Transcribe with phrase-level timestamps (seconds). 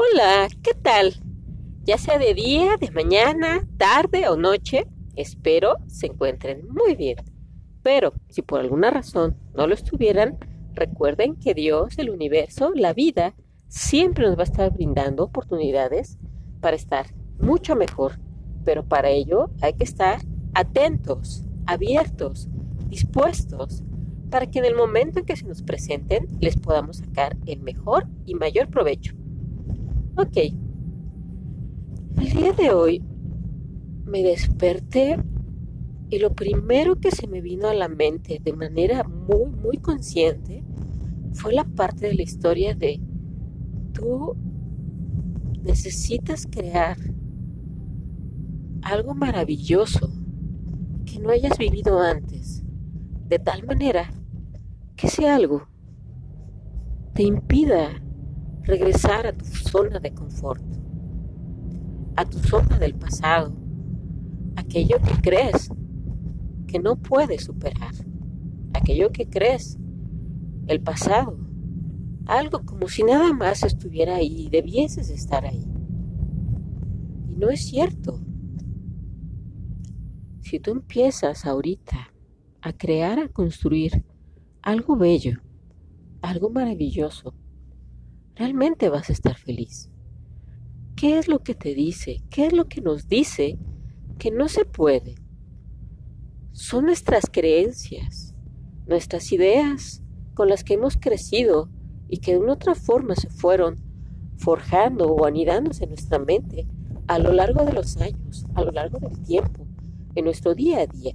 [0.00, 1.12] Hola, ¿qué tal?
[1.82, 4.86] Ya sea de día, de mañana, tarde o noche,
[5.16, 7.16] espero se encuentren muy bien.
[7.82, 10.38] Pero si por alguna razón no lo estuvieran,
[10.74, 13.34] recuerden que Dios, el universo, la vida,
[13.66, 16.16] siempre nos va a estar brindando oportunidades
[16.60, 17.06] para estar
[17.40, 18.20] mucho mejor.
[18.64, 20.20] Pero para ello hay que estar
[20.54, 22.46] atentos, abiertos,
[22.86, 23.82] dispuestos,
[24.30, 28.06] para que en el momento en que se nos presenten les podamos sacar el mejor
[28.26, 29.16] y mayor provecho.
[30.18, 30.36] Ok.
[32.20, 33.00] El día de hoy
[34.04, 35.16] me desperté
[36.10, 40.64] y lo primero que se me vino a la mente de manera muy, muy consciente
[41.34, 43.00] fue la parte de la historia de
[43.92, 44.34] tú
[45.62, 46.96] necesitas crear
[48.82, 50.10] algo maravilloso
[51.06, 52.64] que no hayas vivido antes,
[53.28, 54.10] de tal manera
[54.96, 55.68] que ese algo
[57.14, 58.02] te impida
[58.68, 60.62] regresar a tu zona de confort,
[62.16, 63.56] a tu zona del pasado,
[64.56, 65.70] aquello que crees
[66.66, 67.94] que no puedes superar,
[68.74, 69.78] aquello que crees,
[70.66, 71.38] el pasado,
[72.26, 75.64] algo como si nada más estuviera ahí y debieses estar ahí.
[77.26, 78.20] Y no es cierto.
[80.42, 82.12] Si tú empiezas ahorita
[82.60, 84.04] a crear, a construir
[84.60, 85.40] algo bello,
[86.20, 87.32] algo maravilloso,
[88.38, 89.90] realmente vas a estar feliz.
[90.94, 92.22] ¿Qué es lo que te dice?
[92.30, 93.58] ¿Qué es lo que nos dice
[94.18, 95.16] que no se puede?
[96.52, 98.34] Son nuestras creencias,
[98.86, 100.02] nuestras ideas
[100.34, 101.68] con las que hemos crecido
[102.08, 103.76] y que de una otra forma se fueron
[104.36, 106.66] forjando o anidándose en nuestra mente
[107.08, 109.66] a lo largo de los años, a lo largo del tiempo,
[110.14, 111.14] en nuestro día a día.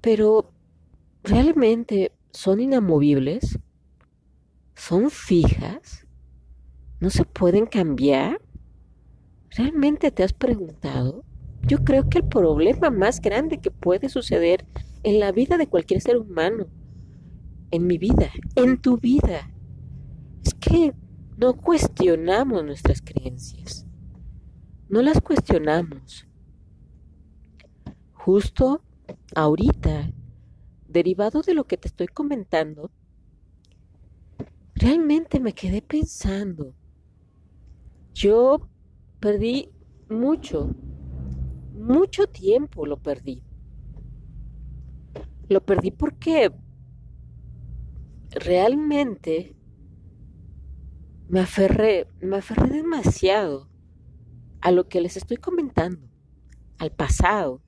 [0.00, 0.52] Pero,
[1.22, 3.53] ¿realmente son inamovibles?
[4.74, 6.06] Son fijas,
[7.00, 8.40] no se pueden cambiar.
[9.50, 11.24] ¿Realmente te has preguntado?
[11.62, 14.66] Yo creo que el problema más grande que puede suceder
[15.02, 16.66] en la vida de cualquier ser humano,
[17.70, 19.50] en mi vida, en tu vida,
[20.44, 20.92] es que
[21.36, 23.86] no cuestionamos nuestras creencias.
[24.88, 26.26] No las cuestionamos.
[28.12, 28.82] Justo
[29.34, 30.10] ahorita,
[30.88, 32.90] derivado de lo que te estoy comentando,
[34.74, 36.74] realmente me quedé pensando.
[38.12, 38.68] Yo
[39.20, 39.70] perdí
[40.08, 40.74] mucho,
[41.72, 43.42] mucho tiempo lo perdí.
[45.48, 46.52] Lo perdí porque
[48.30, 49.56] realmente
[51.28, 53.68] me aferré, me aferré demasiado
[54.60, 56.08] a lo que les estoy comentando,
[56.78, 57.62] al pasado,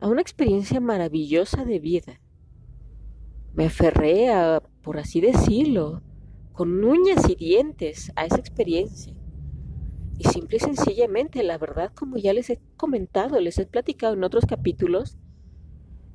[0.00, 2.20] a una experiencia maravillosa de vida.
[3.54, 6.02] Me aferré a, por así decirlo,
[6.60, 9.14] con uñas y dientes a esa experiencia.
[10.18, 14.24] Y simple y sencillamente, la verdad, como ya les he comentado, les he platicado en
[14.24, 15.16] otros capítulos,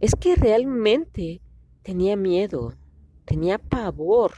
[0.01, 1.41] es que realmente
[1.81, 2.75] tenía miedo,
[3.25, 4.33] tenía pavor.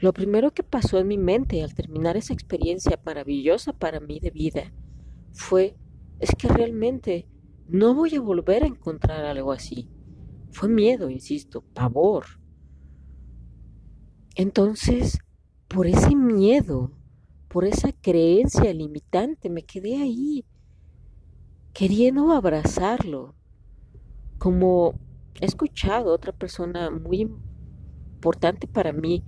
[0.00, 4.30] Lo primero que pasó en mi mente al terminar esa experiencia maravillosa para mí de
[4.32, 4.72] vida
[5.30, 5.76] fue,
[6.18, 7.28] es que realmente
[7.68, 9.88] no voy a volver a encontrar algo así.
[10.50, 12.41] Fue miedo, insisto, pavor.
[14.34, 15.18] Entonces,
[15.68, 16.90] por ese miedo,
[17.48, 20.46] por esa creencia limitante, me quedé ahí,
[21.74, 23.34] queriendo abrazarlo.
[24.38, 24.98] Como
[25.40, 29.22] he escuchado otra persona muy importante para mí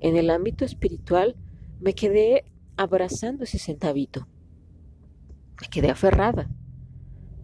[0.00, 1.36] en el ámbito espiritual,
[1.80, 2.44] me quedé
[2.76, 4.26] abrazando ese centavito.
[5.60, 6.50] Me quedé aferrada,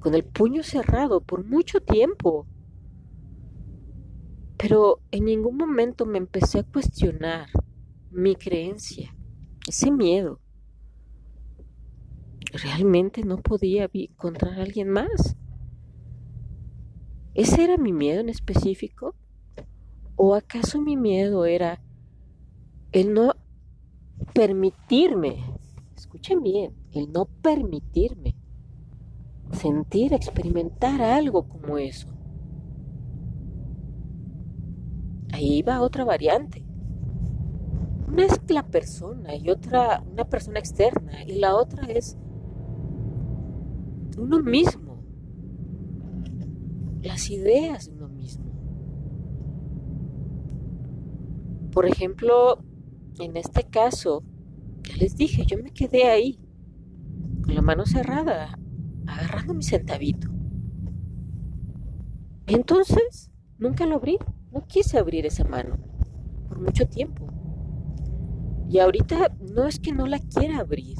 [0.00, 2.46] con el puño cerrado por mucho tiempo.
[4.58, 7.48] Pero en ningún momento me empecé a cuestionar
[8.10, 9.14] mi creencia,
[9.68, 10.40] ese miedo.
[12.52, 15.36] ¿Realmente no podía encontrar a alguien más?
[17.34, 19.14] ¿Ese era mi miedo en específico?
[20.14, 21.82] ¿O acaso mi miedo era
[22.92, 23.34] el no
[24.32, 25.44] permitirme,
[25.94, 28.36] escuchen bien, el no permitirme
[29.52, 32.15] sentir, experimentar algo como eso?
[35.36, 36.64] Ahí va otra variante.
[38.08, 42.16] Una es la persona y otra una persona externa y la otra es
[44.18, 45.04] uno mismo.
[47.02, 48.46] Las ideas de uno mismo.
[51.72, 52.64] Por ejemplo,
[53.18, 54.24] en este caso,
[54.82, 56.40] ya les dije, yo me quedé ahí,
[57.44, 58.58] con la mano cerrada,
[59.06, 60.28] agarrando mi centavito.
[62.46, 64.18] Entonces, nunca lo abrí.
[64.56, 65.76] No quise abrir esa mano
[66.48, 67.26] por mucho tiempo.
[68.70, 70.96] Y ahorita no es que no la quiera abrir.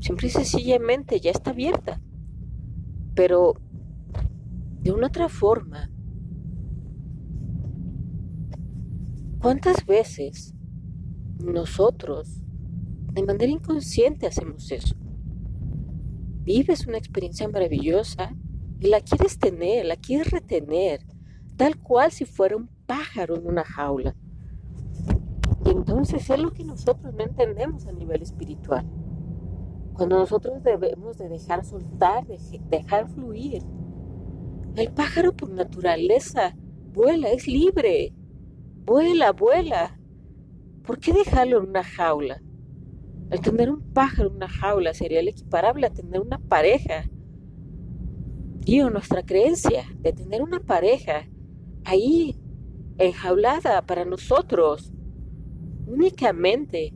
[0.00, 2.02] Simple y sencillamente ya está abierta.
[3.14, 3.54] Pero
[4.80, 5.92] de una otra forma,
[9.40, 10.56] ¿cuántas veces
[11.38, 12.42] nosotros
[13.12, 14.96] de manera inconsciente hacemos eso?
[16.42, 18.34] Vives una experiencia maravillosa
[18.80, 21.06] y la quieres tener, la quieres retener,
[21.58, 24.14] tal cual si fuera un pájaro en una jaula.
[25.66, 28.86] Y entonces es lo que nosotros no entendemos a nivel espiritual.
[29.92, 32.38] Cuando nosotros debemos de dejar soltar, de
[32.70, 33.64] dejar fluir.
[34.76, 36.54] El pájaro por naturaleza
[36.92, 38.14] vuela, es libre.
[38.86, 39.98] Vuela, vuela.
[40.84, 42.40] ¿Por qué dejarlo en una jaula?
[43.30, 47.10] El tener un pájaro en una jaula sería el equiparable a tener una pareja.
[48.64, 51.26] Y nuestra creencia de tener una pareja
[51.84, 52.36] ahí
[52.98, 54.92] enjaulada para nosotros
[55.86, 56.94] únicamente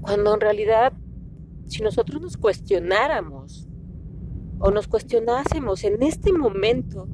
[0.00, 0.92] cuando en realidad
[1.66, 3.66] si nosotros nos cuestionáramos
[4.58, 7.08] o nos cuestionásemos en este momento,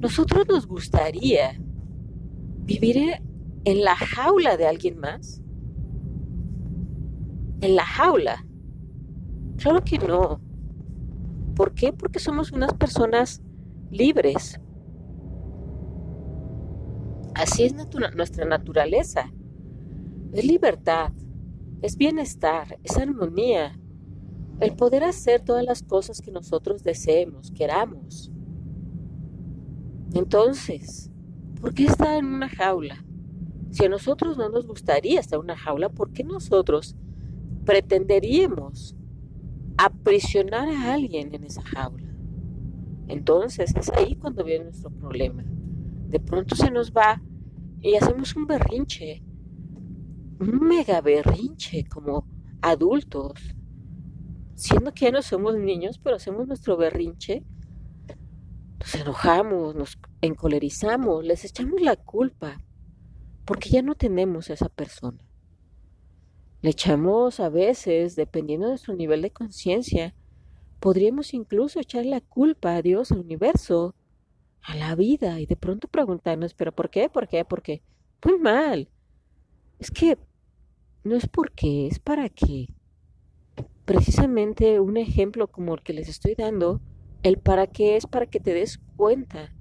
[0.00, 1.60] nosotros nos gustaría
[2.64, 2.96] vivir
[3.64, 5.42] en la jaula de alguien más.
[7.60, 8.44] En la jaula.
[9.56, 10.40] Claro que no.
[11.54, 11.92] ¿Por qué?
[11.92, 13.42] Porque somos unas personas
[13.90, 14.60] libres.
[17.34, 19.32] Así es nuestra naturaleza.
[20.32, 21.12] Es libertad,
[21.82, 23.78] es bienestar, es armonía.
[24.60, 28.30] El poder hacer todas las cosas que nosotros deseemos, queramos.
[30.12, 31.10] Entonces,
[31.60, 33.04] ¿por qué estar en una jaula?
[33.70, 36.94] Si a nosotros no nos gustaría estar en una jaula, ¿por qué nosotros
[37.64, 38.94] pretenderíamos
[39.76, 42.03] aprisionar a alguien en esa jaula?
[43.08, 45.44] Entonces es ahí cuando viene nuestro problema
[46.14, 47.20] de pronto se nos va
[47.80, 49.20] y hacemos un berrinche,
[50.38, 52.28] un mega berrinche como
[52.62, 53.32] adultos,
[54.54, 57.44] siendo que ya no somos niños, pero hacemos nuestro berrinche,
[58.78, 62.64] nos enojamos, nos encolerizamos, les echamos la culpa,
[63.44, 65.18] porque ya no tenemos a esa persona.
[66.62, 70.14] Le echamos a veces, dependiendo de nuestro nivel de conciencia,
[70.84, 73.94] podríamos incluso echar la culpa a Dios, al universo,
[74.60, 77.08] a la vida y de pronto preguntarnos, pero ¿por qué?
[77.08, 77.42] ¿Por qué?
[77.42, 77.82] ¿Por qué?
[78.22, 78.90] Muy mal.
[79.78, 80.18] Es que
[81.02, 82.66] no es por qué, es para qué.
[83.86, 86.82] Precisamente un ejemplo como el que les estoy dando,
[87.22, 89.54] el para qué es para que te des cuenta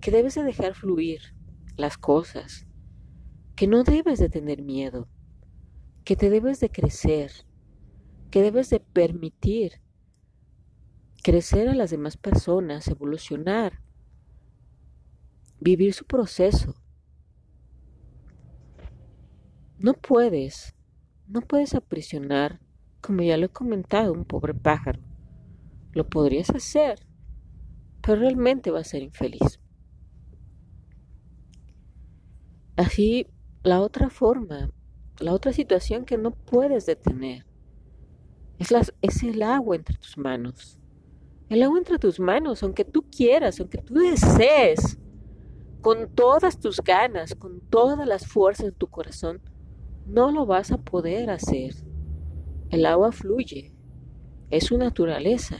[0.00, 1.36] que debes de dejar fluir
[1.76, 2.66] las cosas,
[3.54, 5.06] que no debes de tener miedo,
[6.02, 7.30] que te debes de crecer,
[8.32, 9.81] que debes de permitir
[11.22, 13.80] crecer a las demás personas, evolucionar,
[15.60, 16.74] vivir su proceso.
[19.78, 20.74] No puedes,
[21.26, 22.60] no puedes aprisionar,
[23.00, 25.00] como ya lo he comentado, un pobre pájaro.
[25.92, 27.06] Lo podrías hacer,
[28.00, 29.60] pero realmente va a ser infeliz.
[32.76, 33.28] Así,
[33.62, 34.72] la otra forma,
[35.20, 37.46] la otra situación que no puedes detener,
[38.58, 38.72] es,
[39.02, 40.81] es el agua entre tus manos.
[41.52, 44.98] El agua entre tus manos, aunque tú quieras, aunque tú desees,
[45.82, 49.42] con todas tus ganas, con todas las fuerzas de tu corazón,
[50.06, 51.74] no lo vas a poder hacer.
[52.70, 53.74] El agua fluye,
[54.48, 55.58] es su naturaleza.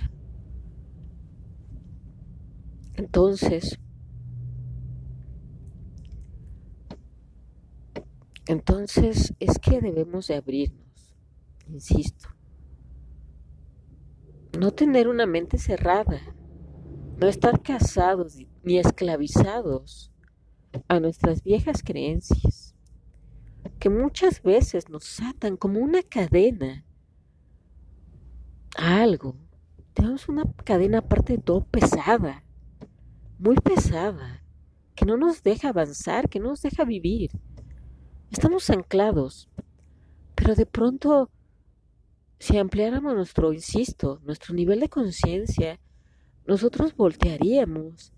[2.94, 3.78] Entonces,
[8.46, 11.14] entonces es que debemos de abrirnos,
[11.68, 12.30] insisto.
[14.58, 16.20] No tener una mente cerrada,
[17.18, 20.12] no estar casados ni esclavizados
[20.88, 22.74] a nuestras viejas creencias,
[23.78, 26.84] que muchas veces nos atan como una cadena
[28.76, 29.36] a algo.
[29.94, 32.44] Tenemos una cadena aparte de pesada,
[33.38, 34.42] muy pesada,
[34.94, 37.30] que no nos deja avanzar, que no nos deja vivir.
[38.30, 39.48] Estamos anclados,
[40.34, 41.30] pero de pronto,
[42.42, 45.78] si ampliáramos nuestro, insisto, nuestro nivel de conciencia,
[46.44, 48.12] nosotros voltearíamos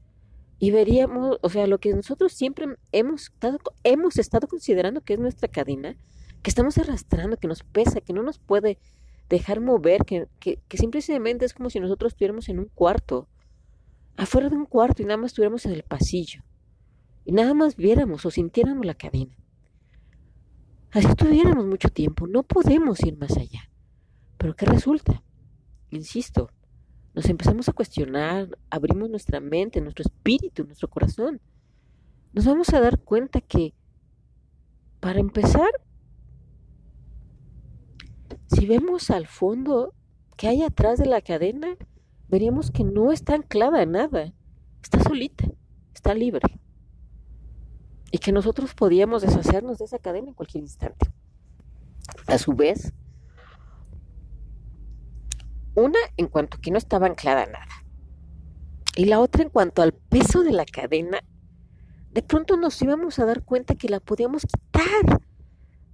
[0.59, 5.21] y veríamos, o sea, lo que nosotros siempre hemos estado, hemos estado considerando que es
[5.21, 5.99] nuestra cadena,
[6.43, 8.78] que estamos arrastrando, que nos pesa, que no nos puede
[9.28, 13.28] dejar mover, que, que, simplemente es como si nosotros estuviéramos en un cuarto,
[14.16, 16.45] afuera de un cuarto y nada más estuviéramos en el pasillo,
[17.26, 19.37] y nada más viéramos o sintiéramos la cadena.
[20.93, 23.69] Así estuviéramos mucho tiempo, no podemos ir más allá.
[24.44, 25.22] Pero ¿qué resulta?
[25.88, 26.50] Insisto,
[27.14, 31.40] nos empezamos a cuestionar, abrimos nuestra mente, nuestro espíritu, nuestro corazón,
[32.34, 33.72] nos vamos a dar cuenta que
[35.00, 35.70] Para empezar,
[38.48, 39.94] si vemos al fondo
[40.36, 41.78] que hay atrás de la cadena,
[42.28, 44.34] veríamos que no está anclada en nada,
[44.82, 45.46] está solita,
[45.94, 46.60] está libre.
[48.10, 51.10] Y que nosotros podíamos deshacernos de esa cadena en cualquier instante.
[52.26, 52.92] A su vez,
[55.75, 57.85] una en cuanto que no estaba anclada nada.
[58.97, 61.21] Y la otra en cuanto al peso de la cadena,
[62.12, 65.21] de pronto nos íbamos a dar cuenta que la podíamos quitar.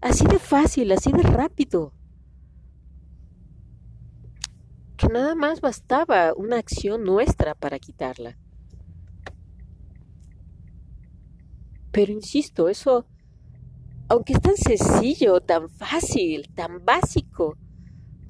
[0.03, 1.95] Así de fácil, así de rápido.
[4.99, 8.37] Que nada más bastaba una acción nuestra para quitarla.
[11.91, 13.07] Pero insisto, eso,
[14.09, 17.57] aunque es tan sencillo, tan fácil, tan básico,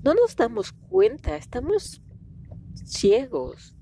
[0.03, 2.03] no nos damos cuenta, estamos
[2.85, 3.75] ciegos.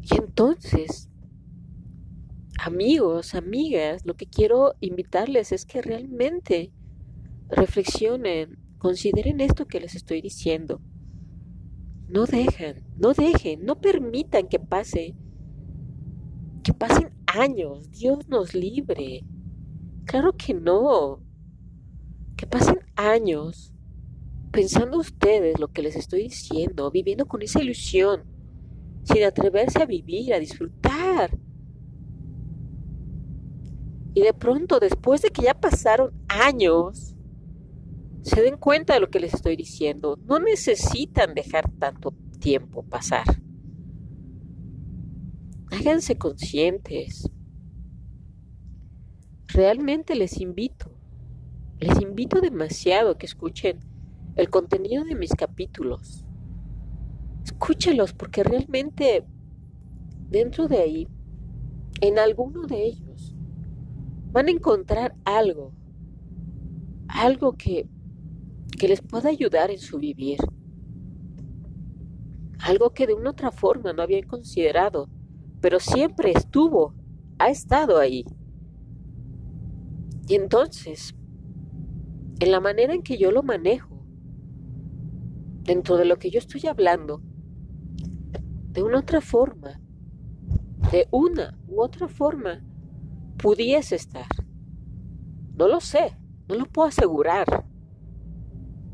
[0.00, 1.10] Y entonces,
[2.58, 6.72] amigos, amigas, lo que quiero invitarles es que realmente
[7.48, 10.80] reflexionen, consideren esto que les estoy diciendo.
[12.08, 15.14] No dejan, no dejen, no permitan que pase,
[16.62, 19.24] que pasen años, Dios nos libre.
[20.04, 21.23] Claro que no
[22.44, 23.72] que pasen años
[24.52, 28.24] pensando ustedes lo que les estoy diciendo, viviendo con esa ilusión,
[29.02, 31.38] sin atreverse a vivir, a disfrutar.
[34.12, 37.16] Y de pronto, después de que ya pasaron años,
[38.20, 40.18] se den cuenta de lo que les estoy diciendo.
[40.26, 43.24] No necesitan dejar tanto tiempo pasar.
[45.70, 47.28] Háganse conscientes.
[49.48, 50.94] Realmente les invito
[51.80, 53.80] les invito demasiado a que escuchen
[54.36, 56.24] el contenido de mis capítulos.
[57.44, 59.24] Escúchelos porque realmente
[60.30, 61.08] dentro de ahí,
[62.00, 63.34] en alguno de ellos,
[64.32, 65.72] van a encontrar algo,
[67.08, 67.88] algo que,
[68.78, 70.38] que les pueda ayudar en su vivir,
[72.58, 75.08] algo que de una otra forma no habían considerado,
[75.60, 76.94] pero siempre estuvo,
[77.38, 78.24] ha estado ahí.
[80.26, 81.14] Y entonces
[82.40, 84.04] en la manera en que yo lo manejo,
[85.62, 87.22] dentro de lo que yo estoy hablando,
[88.72, 89.80] de una otra forma,
[90.90, 92.60] de una u otra forma,
[93.38, 94.26] pudiese estar.
[95.56, 97.66] No lo sé, no lo puedo asegurar.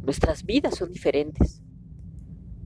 [0.03, 1.63] Nuestras vidas son diferentes,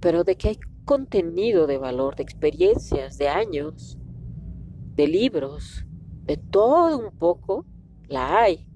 [0.00, 3.96] pero de que hay contenido de valor, de experiencias, de años,
[4.96, 5.86] de libros,
[6.24, 7.64] de todo un poco,
[8.08, 8.68] la hay.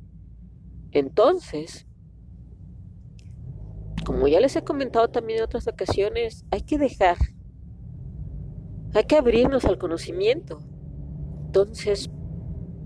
[0.93, 1.88] Entonces,
[4.09, 7.19] como ya les he comentado también en otras ocasiones, hay que dejar,
[8.95, 10.61] hay que abrirnos al conocimiento.
[11.45, 12.09] Entonces,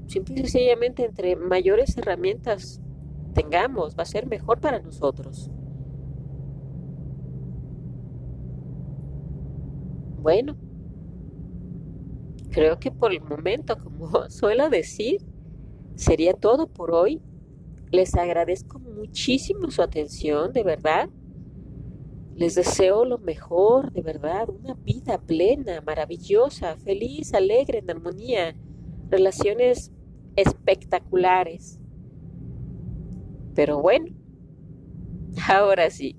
[0.08, 2.82] simple y sencillamente, entre mayores herramientas
[3.34, 5.48] tengamos, va a ser mejor para nosotros.
[10.18, 10.56] Bueno,
[12.50, 15.24] creo que por el momento, como suelo decir,
[15.94, 17.22] sería todo por hoy.
[17.92, 21.10] Les agradezco muchísimo su atención, de verdad.
[22.34, 28.56] Les deseo lo mejor, de verdad, una vida plena, maravillosa, feliz, alegre, en armonía,
[29.10, 29.92] relaciones
[30.36, 31.78] espectaculares.
[33.54, 34.06] Pero bueno,
[35.46, 36.16] ahora sí,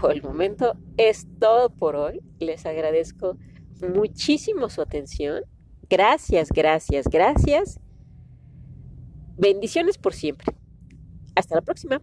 [0.00, 2.20] por el momento es todo por hoy.
[2.40, 3.38] Les agradezco
[3.94, 5.44] muchísimo su atención.
[5.88, 7.78] Gracias, gracias, gracias.
[9.36, 10.63] Bendiciones por siempre.
[11.34, 12.00] Hasta la próxima.